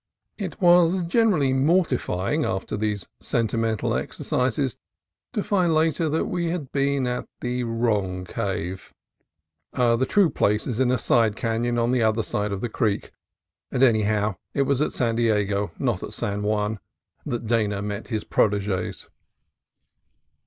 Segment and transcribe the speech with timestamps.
[0.39, 4.75] It was gently mortifying, after these sentimental exercises,
[5.31, 8.95] to find later that we had been at the wrong cave.
[9.73, 13.11] The true place is in a side canon on the other side of the creek:
[13.71, 16.79] and, anyhow, it was at San Diego, not San Juan,
[17.23, 19.07] that Dana met his proteges.